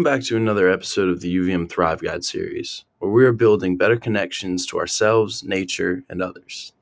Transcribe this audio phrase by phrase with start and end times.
[0.00, 3.76] Welcome back to another episode of the UVM Thrive Guide series, where we are building
[3.76, 6.72] better connections to ourselves, nature, and others.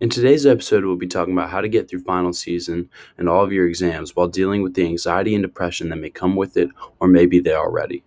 [0.00, 2.88] In today's episode, we'll be talking about how to get through final season
[3.18, 6.34] and all of your exams while dealing with the anxiety and depression that may come
[6.34, 8.02] with it, or maybe they already.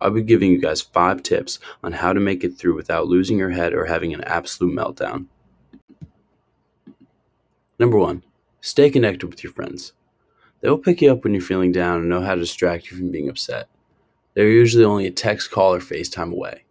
[0.00, 3.38] I'll be giving you guys five tips on how to make it through without losing
[3.38, 5.26] your head or having an absolute meltdown.
[7.80, 8.22] Number one,
[8.60, 9.94] stay connected with your friends.
[10.62, 12.96] They will pick you up when you're feeling down and know how to distract you
[12.96, 13.68] from being upset.
[14.34, 16.64] They're usually only a text, call, or FaceTime away.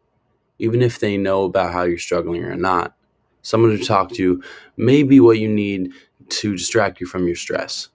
[0.59, 2.95] Even if they know about how you're struggling or not,
[3.41, 4.41] someone to talk to
[4.77, 5.91] may be what you need
[6.29, 7.89] to distract you from your stress.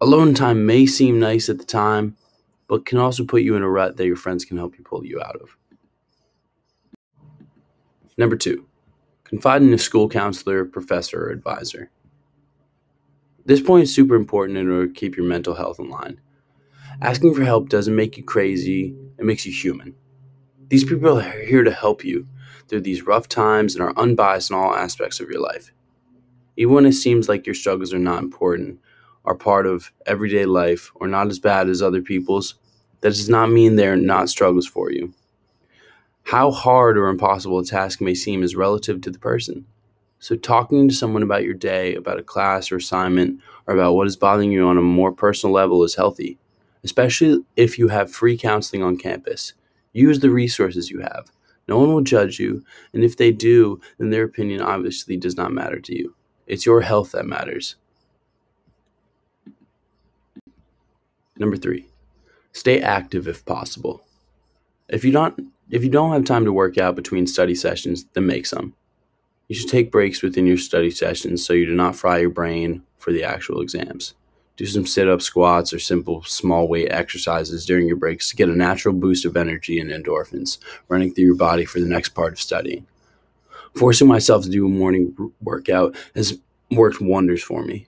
[0.00, 2.16] Alone time may seem nice at the time,
[2.66, 5.06] but can also put you in a rut that your friends can help you pull
[5.06, 5.56] you out of.
[8.16, 8.66] Number two,
[9.22, 11.90] confide in a school counselor, professor, or advisor.
[13.46, 16.18] This point is super important in order to keep your mental health in line.
[17.02, 19.94] Asking for help doesn't make you crazy, it makes you human.
[20.68, 22.26] These people are here to help you
[22.68, 25.72] through these rough times and are unbiased in all aspects of your life.
[26.56, 28.80] Even when it seems like your struggles are not important,
[29.26, 32.54] are part of everyday life, or not as bad as other people's,
[33.02, 35.12] that does not mean they're not struggles for you.
[36.22, 39.66] How hard or impossible a task may seem is relative to the person.
[40.24, 44.06] So, talking to someone about your day, about a class or assignment, or about what
[44.06, 46.38] is bothering you on a more personal level is healthy,
[46.82, 49.52] especially if you have free counseling on campus.
[49.92, 51.30] Use the resources you have.
[51.68, 55.52] No one will judge you, and if they do, then their opinion obviously does not
[55.52, 56.14] matter to you.
[56.46, 57.76] It's your health that matters.
[61.36, 61.90] Number three,
[62.50, 64.06] stay active if possible.
[64.88, 68.24] If you don't if you don't have time to work out between study sessions, then
[68.24, 68.72] make some.
[69.54, 72.82] You should take breaks within your study sessions so you do not fry your brain
[72.98, 74.14] for the actual exams.
[74.56, 78.48] Do some sit up squats or simple small weight exercises during your breaks to get
[78.48, 82.32] a natural boost of energy and endorphins running through your body for the next part
[82.32, 82.84] of studying.
[83.76, 86.36] Forcing myself to do a morning workout has
[86.72, 87.86] worked wonders for me.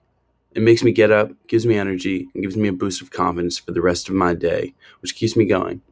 [0.54, 3.58] It makes me get up, gives me energy, and gives me a boost of confidence
[3.58, 4.72] for the rest of my day,
[5.02, 5.82] which keeps me going.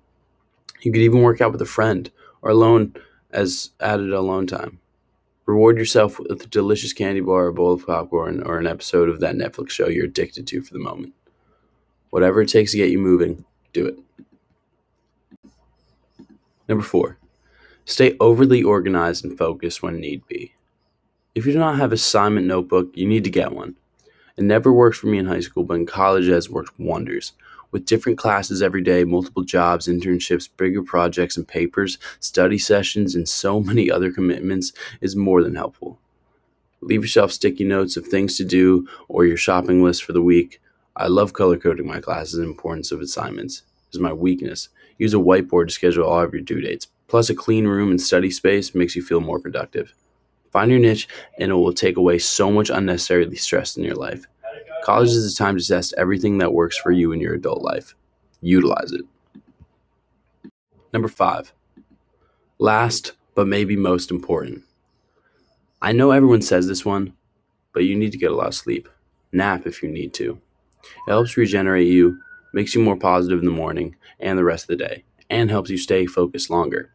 [0.82, 2.94] You could even work out with a friend or alone
[3.32, 4.78] as added alone time.
[5.46, 9.20] Reward yourself with a delicious candy bar, a bowl of popcorn, or an episode of
[9.20, 11.12] that Netflix show you're addicted to for the moment.
[12.10, 13.98] Whatever it takes to get you moving, do it.
[16.66, 17.18] Number four,
[17.84, 20.54] stay overly organized and focused when need be.
[21.34, 23.76] If you do not have assignment notebook, you need to get one.
[24.36, 27.32] It never worked for me in high school, but in college it has worked wonders
[27.74, 33.28] with different classes every day, multiple jobs, internships, bigger projects and papers, study sessions, and
[33.28, 35.98] so many other commitments is more than helpful.
[36.80, 40.60] Leave yourself sticky notes of things to do or your shopping list for the week.
[40.96, 43.62] I love color coding my classes and importance of assignments.
[43.92, 44.68] Is my weakness.
[44.98, 46.88] Use a whiteboard to schedule all of your due dates.
[47.08, 49.94] Plus, a clean room and study space makes you feel more productive.
[50.54, 51.08] Find your niche,
[51.40, 54.24] and it will take away so much unnecessarily stress in your life.
[54.84, 57.96] College is the time to test everything that works for you in your adult life.
[58.40, 59.04] Utilize it.
[60.92, 61.52] Number five,
[62.58, 64.62] last but maybe most important.
[65.82, 67.14] I know everyone says this one,
[67.72, 68.88] but you need to get a lot of sleep.
[69.32, 70.40] Nap if you need to.
[70.84, 72.20] It helps regenerate you,
[72.52, 75.68] makes you more positive in the morning and the rest of the day, and helps
[75.68, 76.93] you stay focused longer.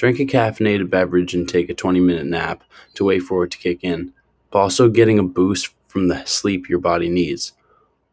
[0.00, 3.58] Drink a caffeinated beverage and take a 20 minute nap to wait for it to
[3.58, 4.14] kick in,
[4.50, 7.52] but also getting a boost from the sleep your body needs.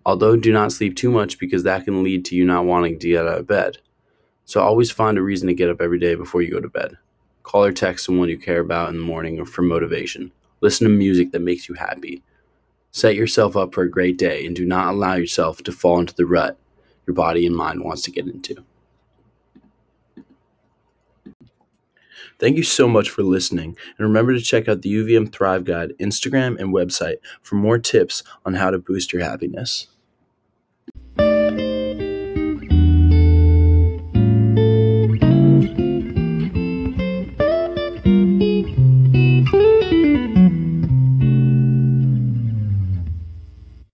[0.06, 3.08] Although do not sleep too much because that can lead to you not wanting to
[3.08, 3.78] get out of bed.
[4.44, 6.98] So always find a reason to get up every day before you go to bed.
[7.44, 10.34] Call or text someone you care about in the morning or for motivation.
[10.60, 12.22] Listen to music that makes you happy.
[12.92, 16.16] Set yourself up for a great day and do not allow yourself to fall into
[16.16, 16.58] the rut
[17.06, 18.66] your body and mind wants to get into.
[22.40, 25.94] Thank you so much for listening, and remember to check out the UVM Thrive Guide
[26.00, 29.88] Instagram and website for more tips on how to boost your happiness.